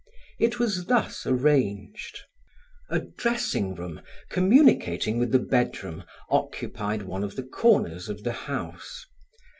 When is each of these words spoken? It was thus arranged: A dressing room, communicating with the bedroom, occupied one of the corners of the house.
It 0.39 0.57
was 0.57 0.85
thus 0.87 1.27
arranged: 1.27 2.21
A 2.89 3.01
dressing 3.01 3.75
room, 3.75 4.01
communicating 4.29 5.19
with 5.19 5.31
the 5.31 5.37
bedroom, 5.37 6.05
occupied 6.27 7.03
one 7.03 7.23
of 7.23 7.35
the 7.35 7.43
corners 7.43 8.09
of 8.09 8.23
the 8.23 8.33
house. 8.33 9.05